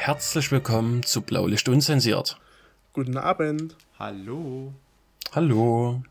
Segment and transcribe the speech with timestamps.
[0.00, 2.40] herzlich willkommen zu Blaulicht Unzensiert.
[2.94, 3.76] Guten Abend.
[3.98, 4.72] Hallo.
[5.32, 6.02] Hallo.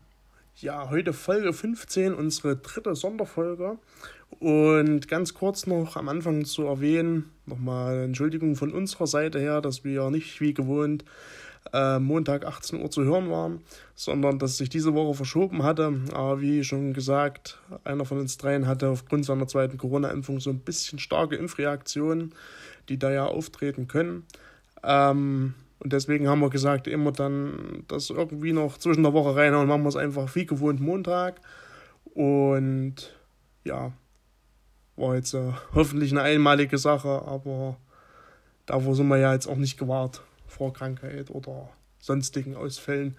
[0.54, 3.78] Ja, heute Folge 15, unsere dritte Sonderfolge.
[4.38, 9.82] Und ganz kurz noch am Anfang zu erwähnen, nochmal Entschuldigung von unserer Seite her, dass
[9.82, 11.04] wir nicht wie gewohnt
[11.72, 13.60] äh, Montag 18 Uhr zu hören waren,
[13.96, 16.00] sondern dass sich diese Woche verschoben hatte.
[16.12, 20.60] Aber wie schon gesagt, einer von uns dreien hatte aufgrund seiner zweiten Corona-Impfung so ein
[20.60, 22.34] bisschen starke Impfreaktionen,
[22.90, 24.26] die da ja auftreten können.
[24.84, 29.54] Ähm, und deswegen haben wir gesagt, immer dann das irgendwie noch zwischen der Woche rein
[29.54, 31.40] und machen wir es einfach wie gewohnt Montag.
[32.12, 33.16] Und
[33.64, 33.92] ja,
[34.96, 37.78] war jetzt äh, hoffentlich eine einmalige Sache, aber
[38.66, 43.16] davor sind wir ja jetzt auch nicht gewahrt vor Krankheit oder sonstigen Ausfällen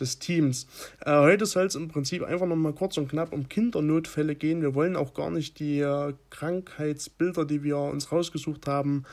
[0.00, 0.66] des Teams.
[1.04, 4.62] Äh, heute soll es im Prinzip einfach nochmal kurz und knapp um Kindernotfälle gehen.
[4.62, 9.04] Wir wollen auch gar nicht die äh, Krankheitsbilder, die wir uns rausgesucht haben,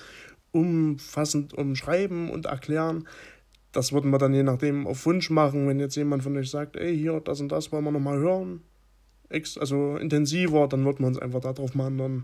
[0.52, 3.08] umfassend umschreiben und erklären.
[3.72, 6.76] Das würden wir dann je nachdem auf Wunsch machen, wenn jetzt jemand von euch sagt,
[6.76, 8.62] ey, hier, das und das wollen wir nochmal hören,
[9.60, 12.24] also intensiver, dann würden wir uns einfach darauf mal in einer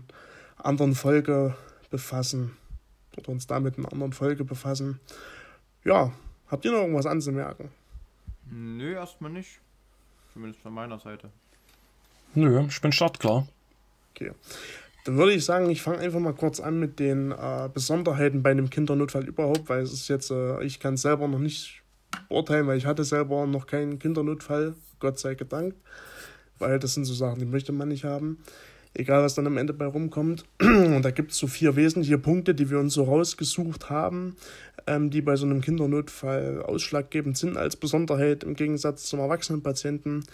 [0.58, 1.56] anderen Folge
[1.90, 2.52] befassen
[3.16, 5.00] oder uns damit in einer anderen Folge befassen.
[5.84, 6.12] Ja,
[6.46, 7.70] habt ihr noch irgendwas anzumerken?
[8.50, 9.60] Nö, erstmal nicht.
[10.32, 11.30] Zumindest von meiner Seite.
[12.34, 13.46] Nö, ich bin startklar.
[14.14, 14.32] Okay.
[15.04, 18.50] Dann würde ich sagen, ich fange einfach mal kurz an mit den äh, Besonderheiten bei
[18.50, 21.82] einem Kindernotfall überhaupt, weil es ist jetzt, äh, ich kann es selber noch nicht
[22.28, 25.74] beurteilen, weil ich hatte selber noch keinen Kindernotfall, Gott sei Dank,
[26.58, 28.38] weil das sind so Sachen, die möchte man nicht haben.
[28.92, 30.44] Egal, was dann am Ende bei rumkommt.
[30.60, 34.36] Und da gibt es so vier wesentliche Punkte, die wir uns so rausgesucht haben,
[34.86, 40.24] ähm, die bei so einem Kindernotfall ausschlaggebend sind als Besonderheit im Gegensatz zum Erwachsenenpatienten.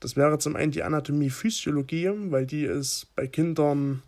[0.00, 4.02] Das wäre zum einen die Anatomie-Physiologie, weil die ist bei Kindern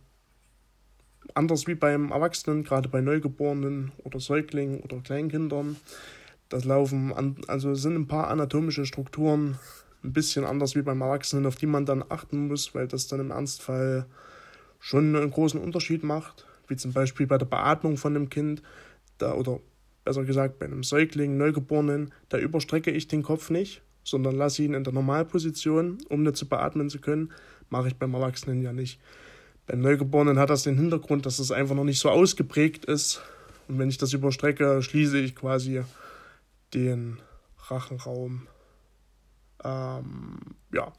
[1.34, 5.76] anders wie beim Erwachsenen, gerade bei Neugeborenen oder Säuglingen oder Kleinkindern.
[6.48, 9.58] Das laufen an, also sind ein paar anatomische Strukturen
[10.02, 13.20] ein bisschen anders wie beim Erwachsenen, auf die man dann achten muss, weil das dann
[13.20, 14.06] im Ernstfall
[14.78, 18.62] schon einen großen Unterschied macht, wie zum Beispiel bei der Beatmung von einem Kind
[19.18, 19.60] da, oder
[20.04, 24.74] besser gesagt bei einem Säugling, Neugeborenen, da überstrecke ich den Kopf nicht, sondern lasse ihn
[24.74, 27.32] in der Normalposition, um nicht zu beatmen zu können.
[27.68, 28.98] Mache ich beim Erwachsenen ja nicht.
[29.66, 33.22] Beim Neugeborenen hat das den Hintergrund, dass es einfach noch nicht so ausgeprägt ist.
[33.68, 35.82] Und wenn ich das überstrecke, schließe ich quasi
[36.74, 37.18] den
[37.68, 38.48] Rachenraum.
[39.64, 40.38] Ähm,
[40.72, 40.92] ja,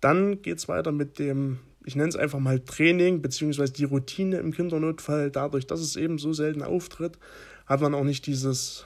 [0.00, 4.38] dann geht es weiter mit dem, ich nenne es einfach mal Training, beziehungsweise die Routine
[4.38, 5.30] im Kindernotfall.
[5.30, 7.18] Dadurch, dass es eben so selten auftritt,
[7.66, 8.84] hat man auch nicht dieses,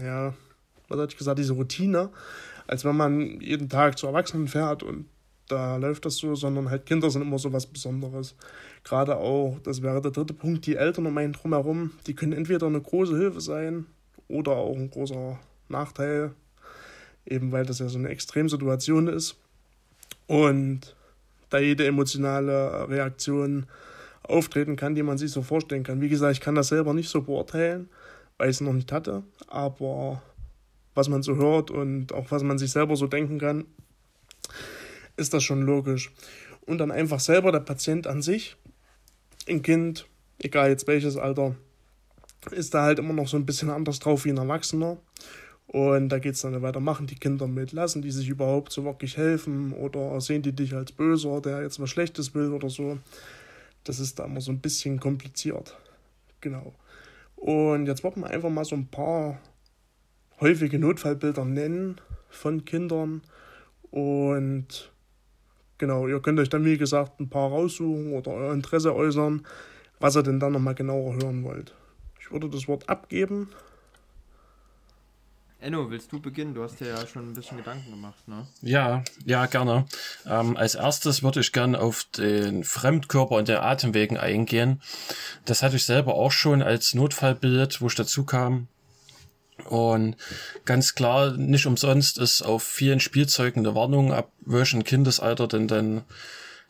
[0.00, 0.34] ja,
[0.88, 2.10] was hatte ich gesagt, diese Routine,
[2.66, 5.06] als wenn man jeden Tag zu Erwachsenen fährt und
[5.48, 8.34] da läuft das so, sondern halt Kinder sind immer so was Besonderes.
[8.82, 12.66] Gerade auch, das wäre der dritte Punkt, die Eltern um einen drumherum, die können entweder
[12.66, 13.86] eine große Hilfe sein
[14.28, 16.34] oder auch ein großer Nachteil,
[17.26, 19.36] eben weil das ja so eine Extremsituation ist.
[20.26, 20.94] Und
[21.50, 23.66] da jede emotionale Reaktion
[24.22, 26.00] auftreten kann, die man sich so vorstellen kann.
[26.00, 27.88] Wie gesagt, ich kann das selber nicht so beurteilen,
[28.38, 30.22] weil ich es noch nicht hatte, aber
[30.94, 33.64] was man so hört und auch was man sich selber so denken kann,
[35.16, 36.12] ist das schon logisch.
[36.66, 38.56] Und dann einfach selber der Patient an sich,
[39.48, 40.06] ein Kind,
[40.38, 41.54] egal jetzt welches Alter,
[42.50, 44.96] ist da halt immer noch so ein bisschen anders drauf wie ein Erwachsener.
[45.66, 48.84] Und da geht es dann weiter, machen die Kinder mit, lassen die sich überhaupt so
[48.84, 52.98] wirklich helfen oder sehen die dich als Böser, der jetzt was Schlechtes will oder so.
[53.82, 55.76] Das ist da immer so ein bisschen kompliziert.
[56.40, 56.74] Genau.
[57.36, 59.38] Und jetzt wollten wir einfach mal so ein paar
[60.40, 63.22] häufige Notfallbilder nennen von Kindern.
[63.90, 64.92] Und
[65.78, 69.46] genau, ihr könnt euch dann, wie gesagt, ein paar raussuchen oder euer Interesse äußern,
[69.98, 71.74] was ihr denn dann nochmal genauer hören wollt.
[72.20, 73.48] Ich würde das Wort abgeben
[75.64, 76.52] Enno, willst du beginnen?
[76.52, 78.46] Du hast dir ja schon ein bisschen Gedanken gemacht, ne?
[78.60, 79.86] Ja, ja, gerne.
[80.26, 84.82] Ähm, als erstes würde ich gerne auf den Fremdkörper und den Atemwegen eingehen.
[85.46, 88.68] Das hatte ich selber auch schon als Notfallbild, wo ich dazu kam.
[89.64, 90.16] Und
[90.66, 96.04] ganz klar, nicht umsonst ist auf vielen Spielzeugen eine Warnung, ab welchem Kindesalter denn dann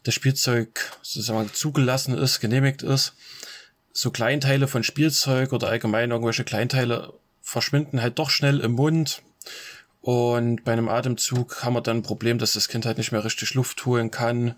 [0.04, 3.14] das Spielzeug sozusagen zugelassen ist, genehmigt ist.
[3.92, 7.12] So Kleinteile von Spielzeug oder allgemein irgendwelche Kleinteile
[7.44, 9.22] verschwinden halt doch schnell im Mund.
[10.00, 13.24] Und bei einem Atemzug haben wir dann ein Problem, dass das Kind halt nicht mehr
[13.24, 14.56] richtig Luft holen kann.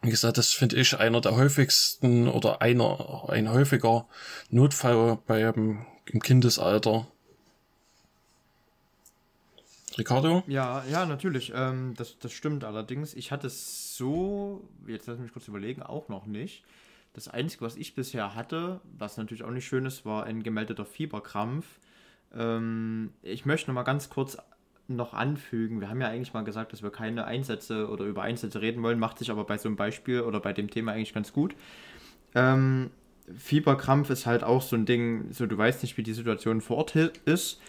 [0.00, 4.06] Wie gesagt, das finde ich einer der häufigsten oder einer, ein häufiger
[4.50, 7.06] Notfall beim, im Kindesalter.
[9.98, 10.42] Ricardo?
[10.46, 11.52] Ja, ja, natürlich.
[11.54, 13.14] Ähm, das, das stimmt allerdings.
[13.14, 16.64] Ich hatte es so, jetzt lass mich kurz überlegen, auch noch nicht.
[17.12, 20.86] Das Einzige, was ich bisher hatte, was natürlich auch nicht schön ist, war ein gemeldeter
[20.86, 21.66] Fieberkrampf.
[22.34, 24.38] Ähm, ich möchte noch mal ganz kurz
[24.88, 25.80] noch anfügen.
[25.80, 28.98] Wir haben ja eigentlich mal gesagt, dass wir keine Einsätze oder über Einsätze reden wollen,
[28.98, 31.54] macht sich aber bei so einem Beispiel oder bei dem Thema eigentlich ganz gut.
[32.34, 32.90] Ähm,
[33.36, 36.78] Fieberkrampf ist halt auch so ein Ding, so du weißt nicht, wie die Situation vor
[36.78, 37.60] Ort ist.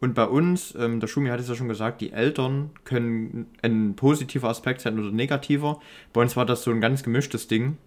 [0.00, 3.94] Und bei uns, ähm, der Schumi hat es ja schon gesagt, die Eltern können ein
[3.94, 5.80] positiver Aspekt sein oder negativer.
[6.12, 7.78] Bei uns war das so ein ganz gemischtes Ding.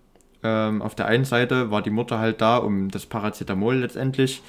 [0.46, 4.44] Ähm, auf der einen Seite war die Mutter halt da, um das Paracetamol letztendlich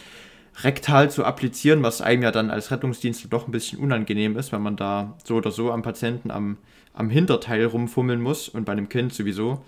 [0.63, 4.61] rektal zu applizieren, was einem ja dann als Rettungsdienst doch ein bisschen unangenehm ist, wenn
[4.61, 6.59] man da so oder so am Patienten am,
[6.93, 9.65] am Hinterteil rumfummeln muss und bei einem Kind sowieso.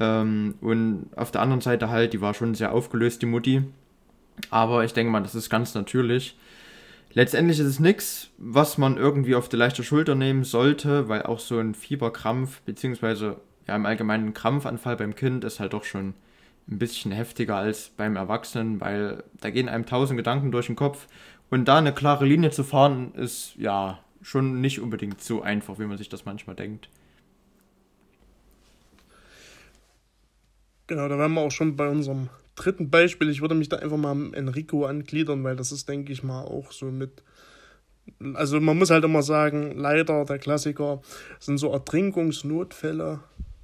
[0.00, 3.62] Ähm, und auf der anderen Seite halt, die war schon sehr aufgelöst, die Mutti.
[4.50, 6.36] Aber ich denke mal, das ist ganz natürlich.
[7.12, 11.38] Letztendlich ist es nichts, was man irgendwie auf die leichte Schulter nehmen sollte, weil auch
[11.38, 13.36] so ein Fieberkrampf, beziehungsweise
[13.70, 16.14] ja im Allgemeinen Krampfanfall beim Kind ist halt doch schon
[16.68, 21.06] ein bisschen heftiger als beim Erwachsenen, weil da gehen einem tausend Gedanken durch den Kopf
[21.50, 25.86] und da eine klare Linie zu fahren ist ja schon nicht unbedingt so einfach, wie
[25.86, 26.88] man sich das manchmal denkt.
[30.88, 33.30] Genau, da wären wir auch schon bei unserem dritten Beispiel.
[33.30, 36.72] Ich würde mich da einfach mal Enrico angliedern, weil das ist, denke ich mal, auch
[36.72, 37.22] so mit.
[38.34, 41.00] Also man muss halt immer sagen, leider der Klassiker
[41.38, 43.20] sind so Ertrinkungsnotfälle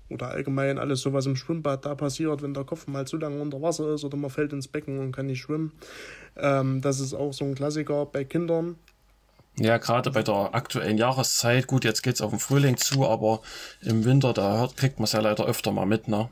[0.09, 3.41] oder allgemein alles so, was im Schwimmbad da passiert, wenn der Kopf mal zu lange
[3.41, 5.73] unter Wasser ist oder man fällt ins Becken und kann nicht schwimmen.
[6.37, 8.77] Ähm, das ist auch so ein Klassiker bei Kindern.
[9.59, 13.41] Ja, gerade bei der aktuellen Jahreszeit, gut, jetzt geht es auf den Frühling zu, aber
[13.81, 16.29] im Winter, da hört, kriegt man es ja leider öfter mal mit, ne?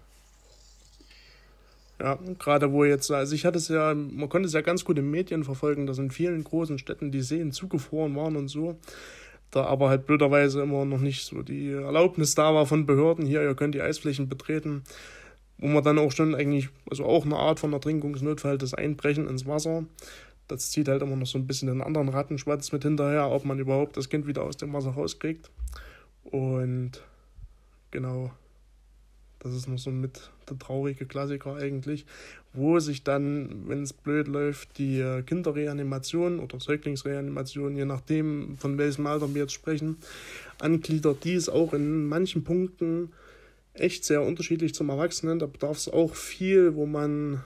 [1.98, 4.98] Ja, gerade wo jetzt, also ich hatte es ja, man konnte es ja ganz gut
[4.98, 8.76] in Medien verfolgen, dass in vielen großen Städten die Seen zugefroren waren und so.
[9.54, 13.40] Da aber halt blöderweise immer noch nicht so die Erlaubnis da war von Behörden, hier,
[13.40, 14.82] ihr könnt die Eisflächen betreten,
[15.58, 19.46] wo man dann auch schon eigentlich, also auch eine Art von Ertrinkungsnotfall, das Einbrechen ins
[19.46, 19.84] Wasser.
[20.48, 23.60] Das zieht halt immer noch so ein bisschen den anderen Rattenschwanz mit hinterher, ob man
[23.60, 25.52] überhaupt das Kind wieder aus dem Wasser rauskriegt.
[26.24, 27.00] Und
[27.92, 28.32] genau,
[29.44, 32.06] das ist noch so mit der traurige Klassiker eigentlich,
[32.54, 38.78] wo sich dann, wenn es blöd läuft, die äh, Kinderreanimation oder Säuglingsreanimation, je nachdem, von
[38.78, 39.98] welchem Alter wir jetzt sprechen,
[40.58, 41.24] angliedert.
[41.24, 43.12] Die ist auch in manchen Punkten
[43.74, 45.38] echt sehr unterschiedlich zum Erwachsenen.
[45.38, 47.44] Da bedarf es auch viel, wo man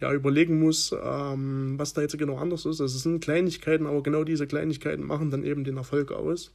[0.00, 2.80] ja, überlegen muss, ähm, was da jetzt genau anders ist.
[2.80, 6.52] Es sind Kleinigkeiten, aber genau diese Kleinigkeiten machen dann eben den Erfolg aus.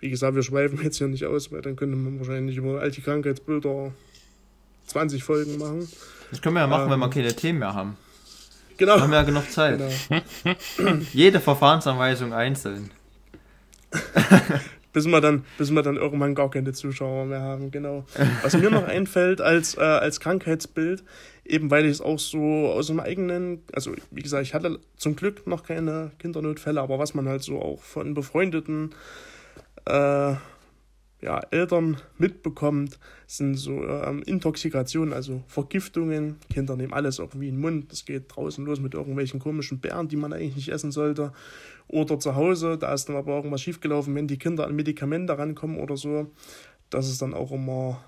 [0.00, 3.00] Wie gesagt, wir schweifen jetzt hier nicht aus, weil dann könnte man wahrscheinlich über alte
[3.00, 3.92] Krankheitsbilder
[4.86, 5.88] 20 Folgen machen.
[6.30, 7.96] Das können wir ja machen, ähm, wenn wir ähm, keine Themen mehr haben.
[8.76, 9.00] Genau.
[9.00, 9.78] Haben wir ja genug Zeit.
[9.78, 10.94] Genau.
[11.12, 12.90] Jede Verfahrensanweisung einzeln.
[14.92, 18.04] bis wir dann, bis wir dann irgendwann gar keine Zuschauer mehr haben, genau.
[18.42, 21.02] Was mir noch einfällt als, äh, als Krankheitsbild,
[21.44, 25.16] eben weil ich es auch so aus dem eigenen, also wie gesagt, ich hatte zum
[25.16, 28.94] Glück noch keine Kindernotfälle, aber was man halt so auch von befreundeten
[29.86, 30.34] äh,
[31.24, 36.36] ja, Eltern mitbekommt, sind so ähm, Intoxikationen, also Vergiftungen.
[36.52, 37.90] Kinder nehmen alles irgendwie in den Mund.
[37.90, 41.32] Das geht draußen los mit irgendwelchen komischen Bären, die man eigentlich nicht essen sollte.
[41.88, 45.78] Oder zu Hause, da ist dann aber irgendwas schiefgelaufen, wenn die Kinder an Medikamente rankommen
[45.78, 46.30] oder so.
[46.90, 48.04] Das ist dann auch immer,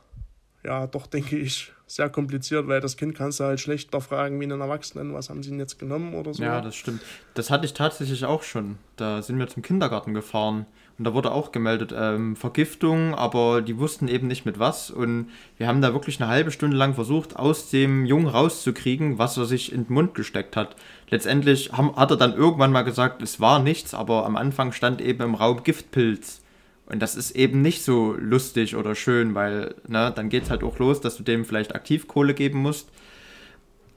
[0.62, 4.44] ja, doch denke ich, sehr kompliziert, weil das Kind kannst du halt schlechter fragen wie
[4.44, 6.42] einen Erwachsenen, was haben sie denn jetzt genommen oder so.
[6.42, 7.00] Ja, das stimmt.
[7.32, 8.76] Das hatte ich tatsächlich auch schon.
[8.96, 10.66] Da sind wir zum Kindergarten gefahren
[10.98, 14.90] und da wurde auch gemeldet, ähm, Vergiftung, aber die wussten eben nicht mit was.
[14.90, 19.36] Und wir haben da wirklich eine halbe Stunde lang versucht, aus dem Jungen rauszukriegen, was
[19.36, 20.74] er sich in den Mund gesteckt hat.
[21.10, 25.02] Letztendlich haben, hat er dann irgendwann mal gesagt, es war nichts, aber am Anfang stand
[25.02, 26.40] eben im Raum Giftpilz.
[26.86, 30.62] Und das ist eben nicht so lustig oder schön, weil ne, dann geht es halt
[30.62, 32.88] auch los, dass du dem vielleicht Aktivkohle geben musst.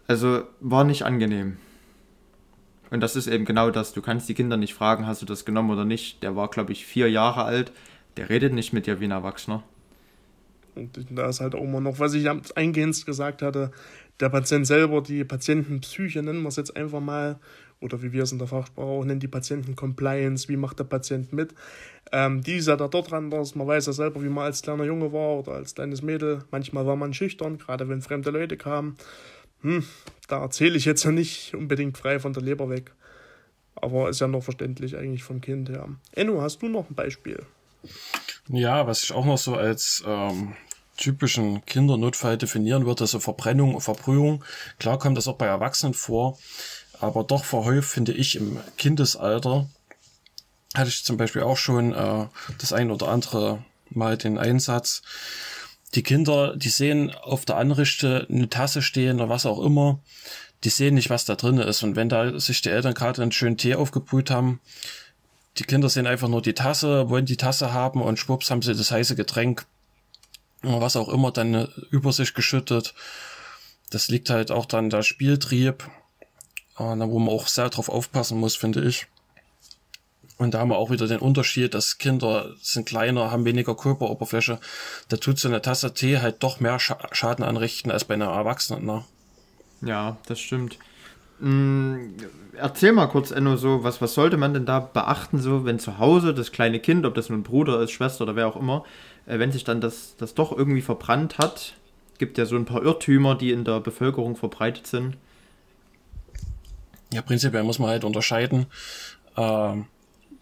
[0.08, 1.58] Also war nicht angenehm.
[2.91, 3.93] Und das ist eben genau das.
[3.93, 6.24] Du kannst die Kinder nicht fragen, hast du das genommen oder nicht.
[6.24, 7.72] Der war, glaube ich, vier Jahre alt.
[8.17, 9.63] Der redet nicht mit dir wie ein Erwachsener.
[10.75, 13.72] Und da ist halt auch immer noch, was ich eingehend gesagt hatte,
[14.19, 17.39] der Patient selber, die Patientenpsyche, nennen wir es jetzt einfach mal,
[17.81, 21.31] oder wie wir es in der Fachsprache auch nennen, die Patienten-Compliance, wie macht der Patient
[21.31, 21.53] mit.
[22.12, 24.62] Ähm, die ist ja da dort dran, dass man weiß ja selber, wie man als
[24.62, 26.39] kleiner Junge war oder als kleines Mädel.
[26.51, 28.98] Manchmal war man schüchtern, gerade wenn fremde Leute kamen.
[29.62, 29.86] Hm,
[30.28, 32.92] da erzähle ich jetzt ja nicht unbedingt frei von der Leber weg.
[33.75, 35.88] Aber ist ja noch verständlich eigentlich vom Kind her.
[36.12, 37.46] Enno, hast du noch ein Beispiel?
[38.50, 40.54] Ja, was ich auch noch so als ähm,
[40.98, 44.44] typischen Kindernotfall definieren würde, so Verbrennung, Verbrühung.
[44.80, 46.38] Klar kommt das auch bei Erwachsenen vor
[47.00, 49.70] aber doch verhäuft, finde ich, im Kindesalter
[50.75, 52.28] hatte ich zum Beispiel auch schon äh,
[52.60, 55.01] das ein oder andere Mal den Einsatz.
[55.96, 60.00] Die Kinder, die sehen auf der Anrichte eine Tasse stehen oder was auch immer.
[60.63, 61.84] Die sehen nicht, was da drin ist.
[61.84, 64.60] Und wenn da sich die Eltern gerade einen schönen Tee aufgebrüht haben,
[65.58, 68.75] die Kinder sehen einfach nur die Tasse, wollen die Tasse haben und schwupps haben sie
[68.75, 69.65] das heiße Getränk,
[70.62, 72.93] was auch immer, dann über sich geschüttet.
[73.89, 75.89] Das liegt halt auch dann der Spieltrieb,
[76.77, 79.08] wo man auch sehr drauf aufpassen muss, finde ich.
[80.39, 84.58] Und da haben wir auch wieder den Unterschied, dass Kinder sind kleiner, haben weniger Körperoberfläche.
[85.10, 88.86] Da tut so eine Tasse Tee halt doch mehr Schaden anrichten als bei einer Erwachsenen.
[88.86, 89.03] Ne?
[89.81, 90.79] Ja, das stimmt.
[91.41, 92.13] Mm,
[92.55, 95.98] erzähl mal kurz, Enno, so, was, was sollte man denn da beachten, so, wenn zu
[95.98, 98.86] Hause das kleine Kind, ob das nun Bruder ist, Schwester oder wer auch immer,
[99.25, 101.74] äh, wenn sich dann das, das doch irgendwie verbrannt hat?
[102.17, 105.17] Gibt ja so ein paar Irrtümer, die in der Bevölkerung verbreitet sind.
[107.12, 108.67] Ja, prinzipiell muss man halt unterscheiden.
[109.36, 109.88] Ähm,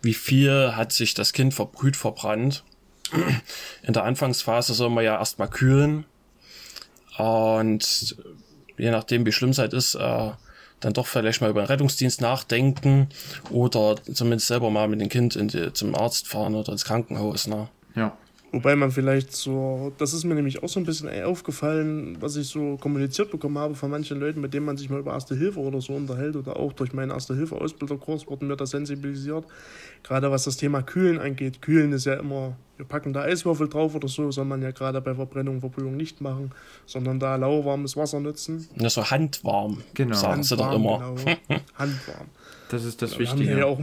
[0.07, 2.63] wie viel hat sich das Kind verbrüht verbrannt.
[3.83, 6.05] In der Anfangsphase soll man ja erstmal kühlen.
[7.17, 8.15] Und
[8.77, 10.31] je nachdem, wie schlimm es halt ist, äh,
[10.79, 13.09] dann doch vielleicht mal über den Rettungsdienst nachdenken
[13.49, 17.47] oder zumindest selber mal mit dem Kind in die, zum Arzt fahren oder ins Krankenhaus.
[17.47, 17.67] Ne?
[17.95, 18.17] Ja.
[18.53, 22.47] Wobei man vielleicht so, das ist mir nämlich auch so ein bisschen aufgefallen, was ich
[22.47, 25.59] so kommuniziert bekommen habe von manchen Leuten, mit denen man sich mal über Erste Hilfe
[25.59, 29.45] oder so unterhält oder auch durch meinen Erste Hilfe Ausbilderkurs wurden wir da sensibilisiert.
[30.01, 31.61] Gerade was das Thema Kühlen angeht.
[31.61, 35.01] Kühlen ist ja immer, wir packen da Eiswürfel drauf oder so, soll man ja gerade
[35.01, 36.51] bei Verbrennung, Verbrühung nicht machen,
[36.85, 38.69] sondern da lauwarmes Wasser nutzen.
[38.79, 40.15] Ja, so handwarm, genau.
[40.15, 41.15] sagen sie doch immer.
[41.15, 41.61] Genau.
[41.75, 42.27] handwarm.
[42.69, 43.59] Das ist das Wichtige.
[43.59, 43.79] Ja auch,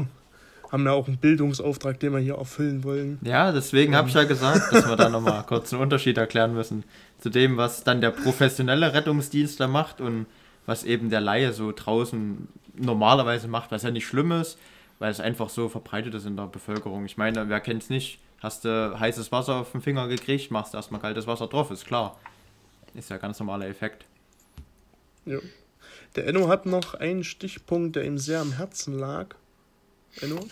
[0.75, 3.21] haben ja auch einen Bildungsauftrag, den wir hier erfüllen wollen.
[3.23, 6.83] Ja, deswegen habe ich ja gesagt, dass wir da nochmal kurz einen Unterschied erklären müssen
[7.21, 10.26] zu dem, was dann der professionelle Rettungsdienstler macht und
[10.66, 14.59] was eben der Laie so draußen normalerweise macht, was ja nicht schlimm ist,
[14.99, 17.04] weil es einfach so verbreitet ist in der Bevölkerung.
[17.04, 18.19] Ich meine, wer kennt es nicht?
[18.40, 22.19] Hast du heißes Wasser auf den Finger gekriegt, machst erstmal kaltes Wasser drauf, ist klar.
[22.95, 24.07] Ist ja ganz normaler Effekt.
[25.25, 25.38] Ja.
[26.16, 29.37] Der Enno hat noch einen Stichpunkt, der ihm sehr am Herzen lag.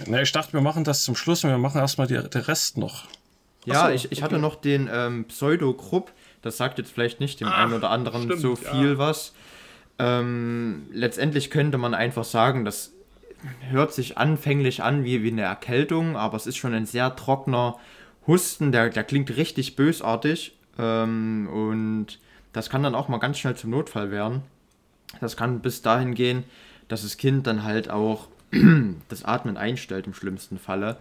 [0.07, 2.79] Na, ich dachte, wir machen das zum Schluss und wir machen erstmal die, den Rest
[2.79, 3.07] noch.
[3.65, 4.23] Ja, so, ich, ich okay.
[4.23, 6.13] hatte noch den ähm, Pseudo-Krupp.
[6.43, 8.99] Das sagt jetzt vielleicht nicht dem ah, einen oder anderen stimmt, so viel ja.
[8.99, 9.33] was.
[9.99, 12.93] Ähm, letztendlich könnte man einfach sagen, das
[13.71, 17.79] hört sich anfänglich an wie, wie eine Erkältung, aber es ist schon ein sehr trockener
[18.27, 20.57] Husten, der, der klingt richtig bösartig.
[20.79, 22.19] Ähm, und
[22.53, 24.43] das kann dann auch mal ganz schnell zum Notfall werden.
[25.21, 26.45] Das kann bis dahin gehen,
[26.89, 28.29] dass das Kind dann halt auch
[29.09, 30.99] das Atmen einstellt im schlimmsten Falle.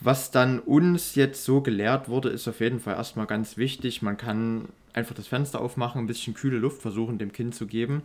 [0.00, 4.00] Was dann uns jetzt so gelehrt wurde, ist auf jeden Fall erstmal ganz wichtig.
[4.00, 8.02] Man kann einfach das Fenster aufmachen, ein bisschen kühle Luft versuchen dem Kind zu geben.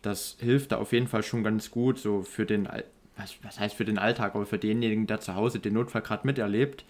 [0.00, 2.68] Das hilft da auf jeden Fall schon ganz gut, so für den,
[3.16, 6.26] was, was heißt für den Alltag, aber für denjenigen, der zu Hause den Notfall gerade
[6.26, 6.84] miterlebt.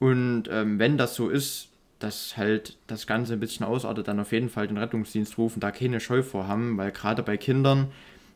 [0.00, 1.68] Und ähm, wenn das so ist,
[1.98, 5.70] dass halt das Ganze ein bisschen ausartet, dann auf jeden Fall den Rettungsdienst rufen, da
[5.70, 7.88] keine Scheu vor haben, weil gerade bei Kindern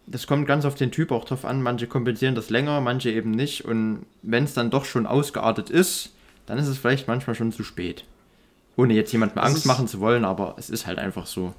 [0.07, 1.63] das kommt ganz auf den Typ auch drauf an.
[1.63, 3.65] Manche kompensieren das länger, manche eben nicht.
[3.65, 6.15] Und wenn es dann doch schon ausgeartet ist,
[6.47, 8.05] dann ist es vielleicht manchmal schon zu spät.
[8.77, 11.55] Ohne jetzt jemandem Angst machen zu wollen, aber es ist halt einfach so.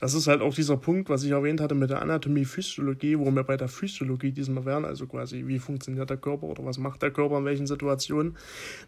[0.00, 3.30] Das ist halt auch dieser Punkt, was ich erwähnt hatte mit der Anatomie, Physiologie, wo
[3.30, 7.02] wir bei der Physiologie diesmal wären, also quasi, wie funktioniert der Körper oder was macht
[7.02, 8.36] der Körper in welchen Situationen.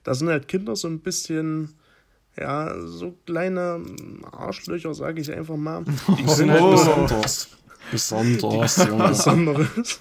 [0.04, 1.74] Da sind halt Kinder so ein bisschen,
[2.36, 3.80] ja, so kleine
[4.32, 5.84] Arschlöcher, sage ich einfach mal.
[6.18, 7.48] Die sind halt besonders.
[7.90, 9.08] Besonderes, Junge.
[9.08, 10.00] Besonderes.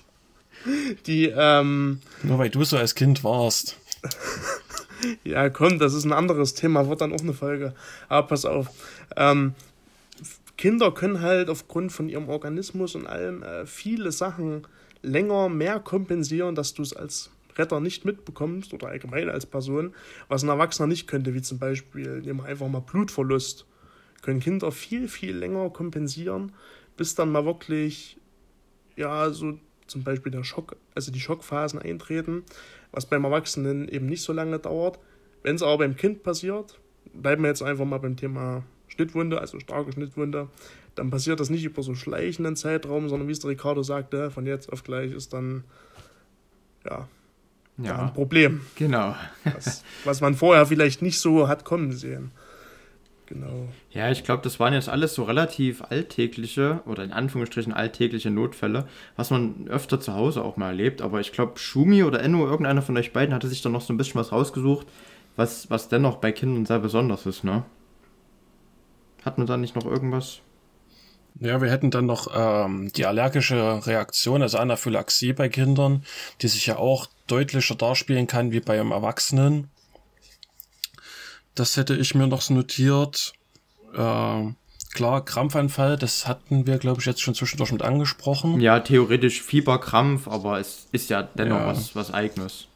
[1.07, 2.01] Die, ähm.
[2.23, 3.77] Nur weil du so als Kind warst.
[5.23, 7.73] ja, komm, das ist ein anderes Thema, wird dann auch eine Folge.
[8.09, 8.67] Aber pass auf.
[9.15, 9.55] Ähm,
[10.57, 14.67] Kinder können halt aufgrund von ihrem Organismus und allem äh, viele Sachen
[15.01, 19.93] länger mehr kompensieren, dass du es als Retter nicht mitbekommst oder allgemein als Person,
[20.27, 23.65] was ein Erwachsener nicht könnte, wie zum Beispiel nehmen wir einfach mal Blutverlust.
[24.21, 26.51] Können Kinder viel, viel länger kompensieren
[27.01, 28.19] bis dann mal wirklich,
[28.95, 32.43] ja, so zum Beispiel der Schock, also die Schockphasen eintreten,
[32.91, 34.99] was beim Erwachsenen eben nicht so lange dauert.
[35.41, 36.79] Wenn es aber beim Kind passiert,
[37.11, 40.49] bleiben wir jetzt einfach mal beim Thema Schnittwunde, also starke Schnittwunde,
[40.93, 44.45] dann passiert das nicht über so schleichenden Zeitraum, sondern wie es der Ricardo sagte, von
[44.45, 45.63] jetzt auf gleich ist dann
[46.85, 47.07] ja,
[47.79, 47.97] ja.
[47.97, 48.61] ein Problem.
[48.75, 49.15] Genau.
[49.55, 52.29] was, was man vorher vielleicht nicht so hat kommen sehen.
[53.31, 53.69] Genau.
[53.91, 58.89] Ja, ich glaube, das waren jetzt alles so relativ alltägliche oder in Anführungsstrichen alltägliche Notfälle,
[59.15, 61.01] was man öfter zu Hause auch mal erlebt.
[61.01, 63.93] Aber ich glaube, Schumi oder Enno, irgendeiner von euch beiden, hatte sich da noch so
[63.93, 64.85] ein bisschen was rausgesucht,
[65.37, 67.63] was, was dennoch bei Kindern sehr besonders ist, ne?
[69.23, 70.41] Hat man da nicht noch irgendwas?
[71.39, 76.03] Ja, wir hätten dann noch ähm, die allergische Reaktion, also Anaphylaxie bei Kindern,
[76.41, 79.69] die sich ja auch deutlicher darspielen kann wie bei einem Erwachsenen
[81.55, 83.33] das hätte ich mir noch notiert.
[83.93, 84.53] Äh,
[84.93, 88.61] klar, Krampfanfall, das hatten wir, glaube ich, jetzt schon zwischendurch mit angesprochen.
[88.61, 91.67] Ja, theoretisch Fieberkrampf, aber es ist ja dennoch ja.
[91.67, 92.67] Was, was Eigenes.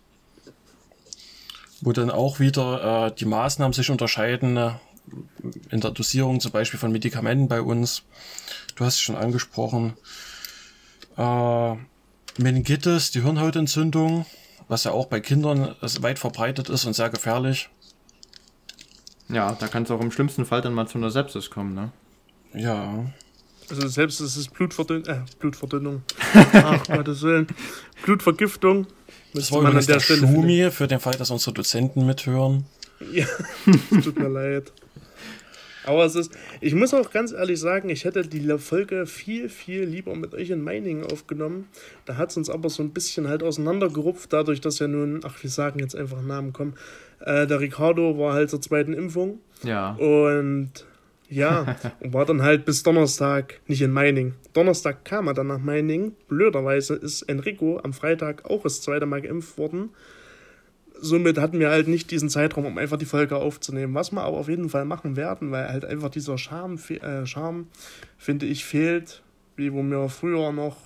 [1.82, 4.72] Wo dann auch wieder äh, die Maßnahmen sich unterscheiden äh,
[5.70, 8.03] in der Dosierung zum Beispiel von Medikamenten bei uns.
[8.75, 9.94] Du hast es schon angesprochen.
[11.17, 11.75] Äh,
[12.38, 14.25] Meningitis, die Hirnhautentzündung,
[14.67, 17.70] was ja auch bei Kindern weit verbreitet ist und sehr gefährlich.
[19.29, 21.91] Ja, da kann es auch im schlimmsten Fall dann mal zu einer Sepsis kommen, ne?
[22.53, 23.05] Ja.
[23.70, 26.03] Also selbst es ist Blutverdünn äh, Blutverdünnung.
[26.53, 27.48] Ach Gottes Willen.
[28.03, 28.86] Blutvergiftung.
[29.34, 32.65] Das war man an der, der Stelle Schumi für den Fall, dass unsere Dozenten mithören.
[33.12, 33.25] Ja,
[34.03, 34.72] tut mir leid.
[35.86, 39.84] Aber es ist, ich muss auch ganz ehrlich sagen, ich hätte die Folge viel, viel
[39.84, 41.68] lieber mit euch in Meiningen aufgenommen.
[42.06, 45.42] Da hat es uns aber so ein bisschen halt auseinandergerupft, dadurch, dass ja nun, ach,
[45.42, 46.75] wir sagen jetzt einfach Namen kommen.
[47.20, 49.39] Äh, der Ricardo war halt zur zweiten Impfung.
[49.63, 49.94] Ja.
[49.94, 50.86] Und
[51.30, 54.36] ja, und war dann halt bis Donnerstag nicht in Meiningen.
[54.54, 56.15] Donnerstag kam er dann nach Meiningen.
[56.27, 59.89] Blöderweise ist Enrico am Freitag auch das zweite Mal geimpft worden
[61.02, 63.94] somit hatten wir halt nicht diesen Zeitraum, um einfach die Folge aufzunehmen.
[63.94, 67.68] Was wir aber auf jeden Fall machen werden, weil halt einfach dieser Charme, äh, Charme
[68.18, 69.24] finde ich, fehlt,
[69.56, 70.78] wie wo wir früher noch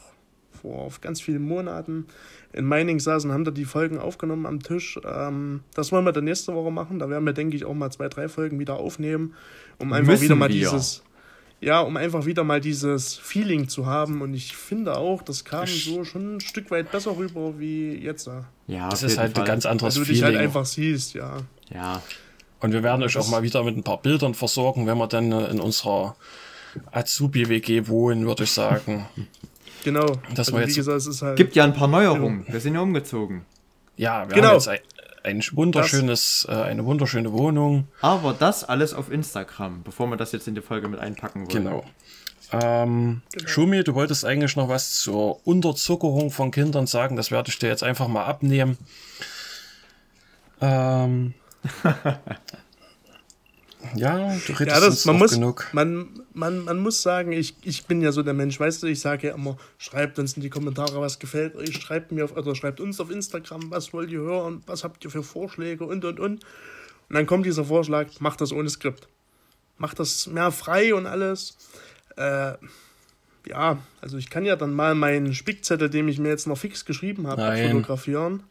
[0.62, 2.06] vor ganz vielen Monaten
[2.51, 5.00] in Mining saßen, haben da die Folgen aufgenommen am Tisch.
[5.06, 7.00] Ähm, das wollen wir dann nächste Woche machen.
[7.00, 9.34] Da werden wir, denke ich, auch mal zwei, drei Folgen wieder aufnehmen,
[9.78, 10.56] um einfach Müssen wieder mal wir.
[10.56, 11.04] dieses
[11.62, 14.22] ja, um einfach wieder mal dieses Feeling zu haben.
[14.22, 18.30] Und ich finde auch, das kam so schon ein Stück weit besser rüber wie jetzt.
[18.68, 19.44] Ja, das ist halt Fall.
[19.44, 21.38] ein ganz anderes Weil du dich halt einfach siehst, ja.
[21.74, 22.01] Ja.
[22.62, 25.32] Und wir werden euch auch mal wieder mit ein paar Bildern versorgen, wenn wir dann
[25.32, 26.16] in unserer
[26.92, 29.08] Azubi-WG wohnen, würde ich sagen.
[29.86, 30.08] Genau.
[30.36, 32.46] Das also, wie gesagt, es ist halt Gibt ja ein paar Neuerungen.
[32.50, 33.46] Wir sind ja umgezogen.
[33.96, 34.50] Ja, wir genau.
[34.50, 34.70] haben jetzt
[35.29, 37.87] ein wunderschönes, äh, eine wunderschöne Wohnung.
[38.01, 41.50] Aber das alles auf Instagram, bevor wir das jetzt in die Folge mit einpacken wollen.
[41.50, 41.83] Genau.
[42.51, 43.48] Ähm, genau.
[43.48, 47.15] Schumi, du wolltest eigentlich noch was zur Unterzuckerung von Kindern sagen.
[47.15, 48.77] Das werde ich dir jetzt einfach mal abnehmen.
[50.61, 51.33] Ähm,
[53.96, 55.68] Ja, du redest ja, das, man muss, genug.
[55.74, 59.00] Man, man, man muss sagen, ich, ich bin ja so der Mensch, weißt du, ich
[59.00, 62.56] sage ja immer, schreibt uns in die Kommentare, was gefällt euch, schreibt mir auf, oder
[62.56, 66.20] schreibt uns auf Instagram, was wollt ihr hören, was habt ihr für Vorschläge und und
[66.20, 66.44] und.
[67.10, 69.08] Und dann kommt dieser Vorschlag, macht das ohne Skript.
[69.78, 71.58] Macht das mehr frei und alles.
[72.18, 72.54] Äh,
[73.48, 76.86] ja, also ich kann ja dann mal meinen Spickzettel, den ich mir jetzt noch fix
[76.86, 78.44] geschrieben habe, fotografieren.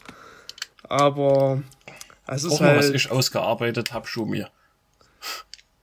[0.82, 1.62] Aber
[2.26, 2.76] es ist Auch halt.
[2.76, 4.50] Mal, was ich ausgearbeitet habe, schon mir.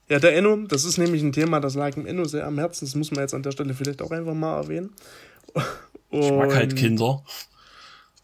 [0.08, 2.84] Ja, der Enno, das ist nämlich ein Thema, das lag dem Enno sehr am Herzen.
[2.84, 4.92] Das muss man jetzt an der Stelle vielleicht auch einfach mal erwähnen.
[6.10, 7.24] Und ich mag halt Kinder.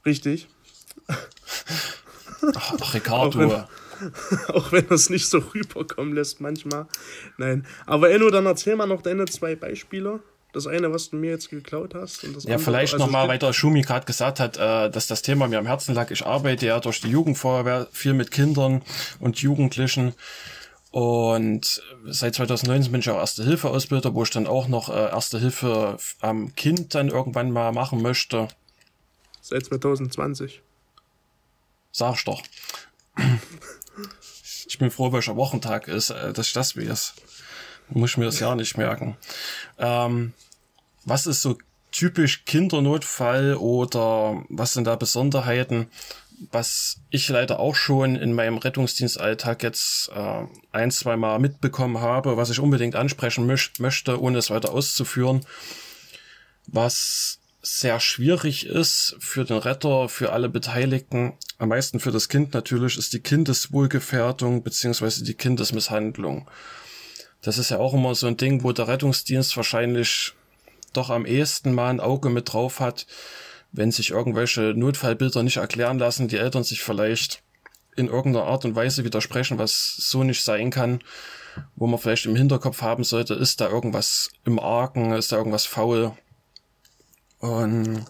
[0.07, 0.49] Richtig.
[2.57, 3.29] Ach, ach Ricardo.
[3.29, 3.65] Auch wenn,
[4.57, 6.87] auch wenn das nicht so rüberkommen lässt manchmal.
[7.39, 7.65] Nein.
[7.87, 10.19] Aber Enno, dann erzähl mal noch deine zwei Beispiele.
[10.53, 12.25] Das eine, was du mir jetzt geklaut hast.
[12.25, 15.07] Und das ja, andere, vielleicht also nochmal, weil der Schumi gerade gesagt hat, äh, dass
[15.07, 16.11] das Thema mir am Herzen lag.
[16.11, 18.83] Ich arbeite ja durch die Jugendfeuerwehr viel mit Kindern
[19.19, 20.15] und Jugendlichen.
[20.93, 25.97] Und seit 2019 bin ich auch Erste-Hilfe-Ausbilder, wo ich dann auch noch äh, Erste Hilfe
[26.21, 28.49] am Kind dann irgendwann mal machen möchte.
[29.41, 30.61] Seit 2020.
[31.93, 32.43] Sag ich doch.
[34.67, 37.15] ich bin froh, welcher Wochentag ist, äh, dass ich das weiß.
[37.89, 39.17] Muss ich mir das ja nicht merken.
[39.79, 40.35] Ähm,
[41.07, 41.57] was ist so
[41.91, 45.91] typisch Kindernotfall oder was sind da Besonderheiten?
[46.51, 52.37] Was ich leider auch schon in meinem Rettungsdienstalltag jetzt äh, ein, zwei Mal mitbekommen habe,
[52.37, 55.45] was ich unbedingt ansprechen möcht möchte, ohne es weiter auszuführen,
[56.67, 62.55] was sehr schwierig ist für den Retter, für alle Beteiligten, am meisten für das Kind
[62.55, 66.51] natürlich, ist die Kindeswohlgefährdung beziehungsweise die Kindesmisshandlung.
[67.41, 70.33] Das ist ja auch immer so ein Ding, wo der Rettungsdienst wahrscheinlich
[70.93, 73.07] doch am ehesten mal ein Auge mit drauf hat,
[73.73, 77.43] wenn sich irgendwelche Notfallbilder nicht erklären lassen, die Eltern sich vielleicht
[77.97, 81.01] in irgendeiner Art und Weise widersprechen, was so nicht sein kann,
[81.77, 85.67] wo man vielleicht im Hinterkopf haben sollte, ist da irgendwas im Argen, ist da irgendwas
[85.67, 86.13] faul.
[87.39, 88.05] Und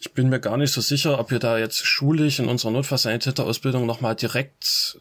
[0.00, 3.86] ich bin mir gar nicht so sicher, ob wir da jetzt schulisch in unserer Notfallsanitäterausbildung
[3.86, 4.98] nochmal direkt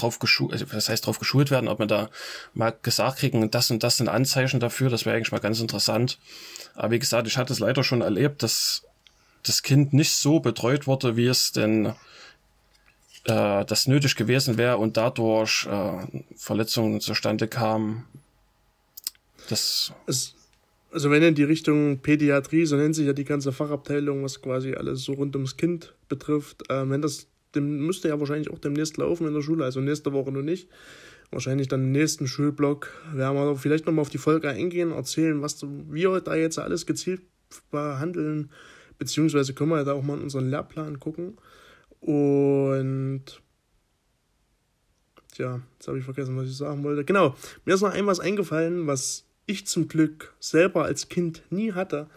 [0.00, 2.10] drauf geschult, also was heißt drauf geschult werden, ob wir da
[2.54, 6.18] mal gesagt kriegen, das und das sind Anzeichen dafür, das wäre eigentlich mal ganz interessant.
[6.74, 8.84] Aber wie gesagt, ich hatte es leider schon erlebt, dass
[9.42, 11.86] das Kind nicht so betreut wurde, wie es denn
[13.24, 16.06] äh, das nötig gewesen wäre und dadurch äh,
[16.36, 18.06] Verletzungen zustande kamen.
[19.48, 20.34] Das es,
[20.90, 24.74] also wenn in die Richtung Pädiatrie, so nennt sich ja die ganze Fachabteilung, was quasi
[24.74, 28.96] alles so rund ums Kind betrifft, äh, wenn das dem müsste ja wahrscheinlich auch demnächst
[28.96, 30.68] laufen in der Schule, also nächste Woche noch nicht.
[31.30, 35.62] Wahrscheinlich dann im nächsten Schulblock werden wir vielleicht nochmal auf die Folge eingehen, erzählen, was
[35.62, 37.20] wir da jetzt alles gezielt
[37.70, 38.50] behandeln,
[38.98, 41.36] beziehungsweise können wir da auch mal in unseren Lehrplan gucken.
[42.00, 43.24] Und
[45.36, 47.04] ja, jetzt habe ich vergessen, was ich sagen wollte.
[47.04, 47.34] Genau,
[47.64, 52.08] mir ist noch ein was eingefallen, was ich zum Glück selber als Kind nie hatte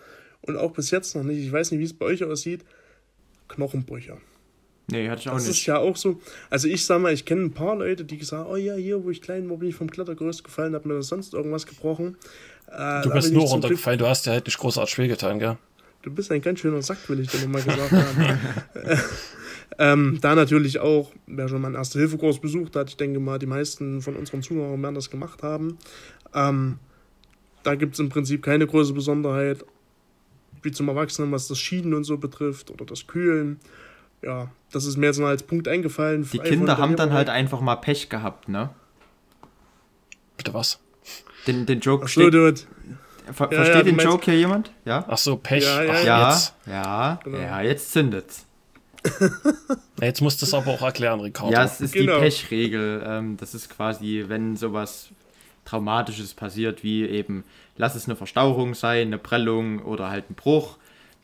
[0.42, 1.40] und auch bis jetzt noch nicht.
[1.40, 2.64] Ich weiß nicht, wie es bei euch aussieht.
[3.48, 4.18] Knochenbrüche.
[4.92, 5.50] Nee, hatte ich auch das nicht.
[5.50, 6.20] Das ist ja auch so.
[6.50, 9.04] Also ich sag mal, ich kenne ein paar Leute, die gesagt haben, oh ja, hier,
[9.04, 12.18] wo ich klein war, bin ich vom Klettergerüst gefallen, hat mir das sonst irgendwas gebrochen.
[12.68, 15.58] Äh, du bist nur runtergefallen, du hast ja halt nicht großartig wehgetan, gell?
[16.02, 18.40] Du bist ein ganz schöner Sack, will ich dir nochmal gesagt haben.
[19.78, 23.46] ähm, da natürlich auch, wer schon mal einen Erste-Hilfe-Kurs besucht hat, ich denke mal, die
[23.46, 25.78] meisten von unseren Zuhörern werden das gemacht haben.
[26.34, 26.80] Ähm,
[27.64, 29.64] da gibt es im Prinzip keine große Besonderheit,
[30.64, 33.60] wie zum Erwachsenen, was das Schieden und so betrifft oder das Kühlen.
[34.22, 36.28] Ja, das ist mir jetzt mal als Punkt eingefallen.
[36.32, 38.70] Die Kinder haben dann halt einfach mal Pech gehabt, ne?
[40.38, 40.80] Bitte was?
[41.48, 42.06] Den, den Joke.
[42.06, 42.62] Ach so, dude.
[43.34, 44.72] Ver ja, versteht ja, den Joke hier jemand?
[44.86, 45.06] Ja?
[45.08, 45.64] Ach so, Pech.
[45.64, 46.56] Ja, ja, Ach, ja, jetzt.
[46.66, 47.38] Ja, genau.
[47.38, 48.46] ja, jetzt zündet's.
[50.02, 51.54] jetzt musst du es aber auch erklären, Ricardo.
[51.54, 52.16] Ja, es ist genau.
[52.16, 53.04] die Pechregel.
[53.06, 55.10] Ähm, das ist quasi, wenn sowas
[55.66, 57.44] Traumatisches passiert, wie eben,
[57.78, 60.78] lass es eine Verstauchung sein, eine Prellung oder halt ein Bruch,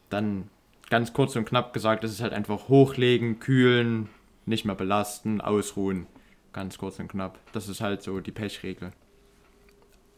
[0.10, 0.50] dann
[0.90, 4.10] ganz kurz und knapp gesagt, es ist halt einfach hochlegen, kühlen,
[4.46, 6.08] nicht mehr belasten, ausruhen.
[6.54, 7.40] Ganz kurz und knapp.
[7.54, 8.92] Das ist halt so die Pechregel.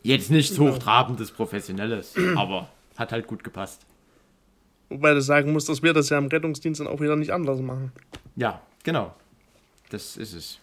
[0.04, 3.86] Jetzt nichts hochtrabendes, professionelles, aber hat halt gut gepasst.
[4.90, 7.60] Wobei du sagen musst, dass wir das ja im Rettungsdienst dann auch wieder nicht anders
[7.62, 7.92] machen.
[8.36, 9.14] Ja, genau.
[9.90, 10.60] Das ist es.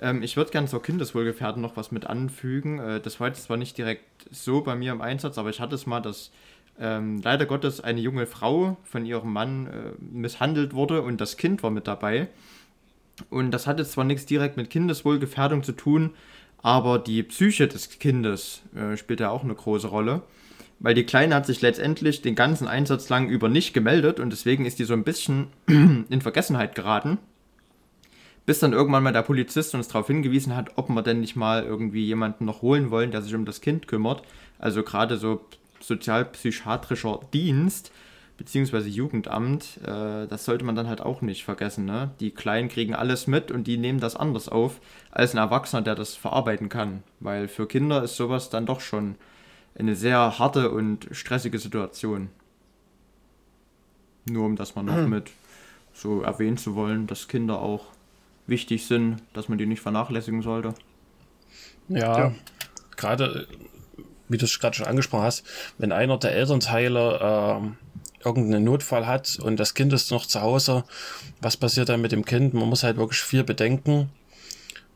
[0.00, 2.78] Ähm, ich würde gerne zur Kindeswohlgefährdung noch was mit anfügen.
[2.78, 5.74] Äh, das war jetzt zwar nicht direkt so bei mir im Einsatz, aber ich hatte
[5.74, 6.30] es mal, dass
[6.78, 11.62] ähm, leider Gottes eine junge Frau von ihrem Mann äh, misshandelt wurde und das Kind
[11.62, 12.28] war mit dabei.
[13.30, 16.10] Und das hatte zwar nichts direkt mit Kindeswohlgefährdung zu tun,
[16.58, 20.22] aber die Psyche des Kindes äh, spielt ja auch eine große Rolle.
[20.80, 24.66] Weil die Kleine hat sich letztendlich den ganzen Einsatz lang über nicht gemeldet und deswegen
[24.66, 27.18] ist die so ein bisschen in Vergessenheit geraten.
[28.46, 31.62] Bis dann irgendwann mal der Polizist uns darauf hingewiesen hat, ob wir denn nicht mal
[31.62, 34.22] irgendwie jemanden noch holen wollen, der sich um das Kind kümmert.
[34.58, 35.46] Also gerade so
[35.86, 37.92] sozialpsychiatrischer Dienst
[38.36, 41.84] beziehungsweise Jugendamt, äh, das sollte man dann halt auch nicht vergessen.
[41.84, 42.10] Ne?
[42.20, 45.94] Die Kleinen kriegen alles mit und die nehmen das anders auf als ein Erwachsener, der
[45.94, 47.02] das verarbeiten kann.
[47.20, 49.14] Weil für Kinder ist sowas dann doch schon
[49.78, 52.28] eine sehr harte und stressige Situation.
[54.26, 55.10] Nur um das mal noch hm.
[55.10, 55.30] mit
[55.92, 57.86] so erwähnen zu wollen, dass Kinder auch
[58.46, 60.74] wichtig sind, dass man die nicht vernachlässigen sollte.
[61.88, 62.34] Ja, ja.
[62.96, 63.46] gerade
[64.28, 65.44] wie du es gerade schon angesprochen hast,
[65.78, 67.18] wenn einer der Elternteile
[67.62, 70.84] äh, irgendeinen Notfall hat und das Kind ist noch zu Hause,
[71.40, 72.54] was passiert dann mit dem Kind?
[72.54, 74.10] Man muss halt wirklich viel bedenken.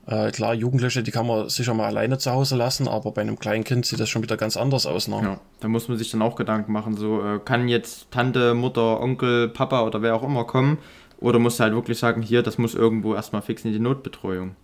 [0.07, 3.39] Äh, klar, Jugendliche, die kann man sicher mal alleine zu Hause lassen, aber bei einem
[3.39, 5.07] kleinen Kind sieht das schon wieder ganz anders aus.
[5.07, 5.21] Ne?
[5.23, 9.01] Ja, da muss man sich dann auch Gedanken machen, so äh, kann jetzt Tante, Mutter,
[9.01, 10.79] Onkel, Papa oder wer auch immer kommen
[11.21, 14.57] oder musst du halt wirklich sagen, hier, das muss irgendwo erstmal fix in die Notbetreuung.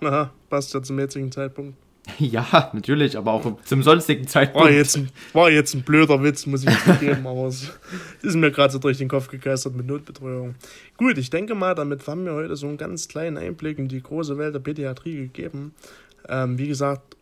[0.00, 1.76] Aha, passt ja zum jetzigen Zeitpunkt.
[2.18, 4.68] Ja, natürlich, aber auch zum sonstigen Zeitpunkt.
[4.68, 7.70] War jetzt ein, war jetzt ein blöder Witz, muss ich zugeben, aber es
[8.22, 10.54] ist mir gerade so durch den Kopf gegeistert mit Notbetreuung.
[10.96, 14.02] Gut, ich denke mal, damit haben wir heute so einen ganz kleinen Einblick in die
[14.02, 15.74] große Welt der Pädiatrie gegeben.
[16.28, 17.16] Ähm, wie gesagt,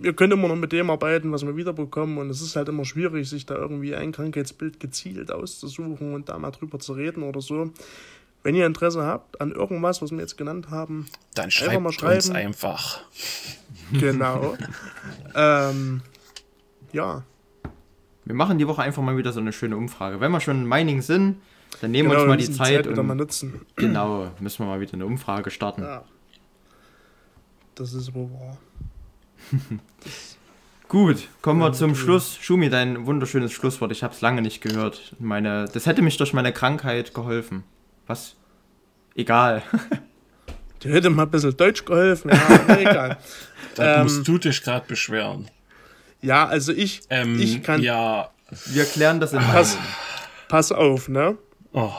[0.00, 2.84] wir können immer noch mit dem arbeiten, was wir wiederbekommen und es ist halt immer
[2.84, 7.40] schwierig, sich da irgendwie ein Krankheitsbild gezielt auszusuchen und da mal drüber zu reden oder
[7.40, 7.70] so.
[8.42, 11.92] Wenn ihr Interesse habt an irgendwas, was wir jetzt genannt haben, dann schreibt einfach mal
[11.92, 12.16] schreiben.
[12.16, 13.00] uns einfach.
[13.92, 14.56] Genau.
[15.34, 16.02] ähm,
[16.92, 17.22] ja.
[18.24, 20.20] Wir machen die Woche einfach mal wieder so eine schöne Umfrage.
[20.20, 21.36] Wenn wir schon in Mining sind,
[21.80, 23.60] dann nehmen genau, wir uns mal die Zeit, Zeit und mal nutzen.
[23.76, 25.82] Genau, müssen wir mal wieder eine Umfrage starten.
[25.82, 26.04] Ja.
[27.74, 28.58] Das ist wohl wahr.
[30.88, 32.36] Gut, kommen wir zum Schluss.
[32.40, 33.92] Schumi, dein wunderschönes Schlusswort.
[33.92, 35.14] Ich habe es lange nicht gehört.
[35.18, 37.62] Meine, das hätte mich durch meine Krankheit geholfen.
[38.06, 38.36] Was?
[39.14, 39.62] Egal.
[40.82, 42.30] Der hätte mal ein bisschen Deutsch geholfen.
[42.30, 43.18] Ja, egal.
[43.74, 45.46] da ähm, musst du dich gerade beschweren.
[46.22, 47.82] Ja, also ich, ähm, ich kann.
[47.82, 48.30] Ja.
[48.66, 49.78] Wir klären das in pass,
[50.48, 51.38] pass auf, ne?
[51.72, 51.92] Oh.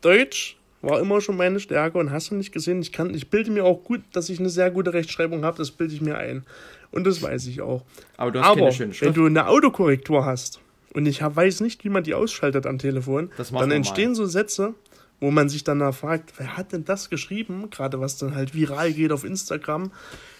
[0.00, 3.50] Deutsch war immer schon meine Stärke und hast du nicht gesehen, ich kann, ich bilde
[3.50, 6.44] mir auch gut, dass ich eine sehr gute Rechtschreibung habe, das bilde ich mir ein.
[6.90, 7.84] Und das weiß ich auch.
[8.16, 9.14] Aber du hast Aber keine schöne Schrift.
[9.14, 10.60] wenn du eine Autokorrektur hast
[10.94, 14.14] und ich weiß nicht, wie man die ausschaltet am Telefon, dann entstehen mal.
[14.16, 14.74] so Sätze,
[15.20, 17.70] wo man sich dann fragt, wer hat denn das geschrieben?
[17.70, 19.90] Gerade was dann halt viral geht auf Instagram.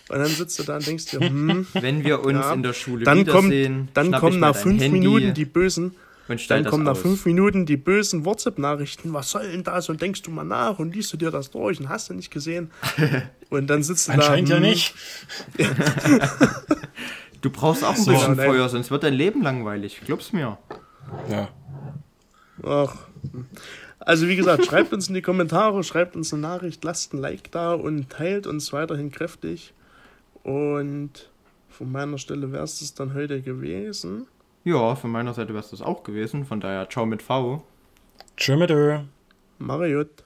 [0.09, 2.73] Und dann sitzt du da und denkst dir, hm, wenn wir uns ja, in der
[2.73, 4.99] Schule dann wiedersehen, kommt, dann kommen nach fünf Handy.
[4.99, 5.95] Minuten die bösen,
[6.49, 7.01] Dann kommen nach aus.
[7.01, 9.13] fünf Minuten die bösen WhatsApp-Nachrichten.
[9.13, 9.89] Was soll denn das?
[9.89, 12.31] Und denkst du mal nach und liest du dir das durch und hast du nicht
[12.31, 12.71] gesehen.
[13.51, 14.19] Und dann sitzt du da.
[14.19, 14.95] Anscheinend ja hm, nicht.
[17.41, 18.47] Du brauchst auch ein So, bisschen nein.
[18.47, 20.01] Feuer, sonst wird dein Leben langweilig.
[20.05, 20.59] Glaub's mir.
[21.31, 21.49] Ja.
[22.65, 22.97] Ach.
[24.01, 27.51] Also wie gesagt, schreibt uns in die Kommentare, schreibt uns eine Nachricht, lasst ein Like
[27.51, 29.73] da und teilt uns weiterhin kräftig.
[30.45, 31.31] Und
[31.69, 34.27] von meiner Stelle wäre es das dann heute gewesen.
[34.65, 36.45] Ja, von meiner Seite wäre es das auch gewesen.
[36.45, 37.63] Von daher, ciao mit V.
[38.37, 39.01] Tschö mit Ö.
[39.59, 40.25] Mariot.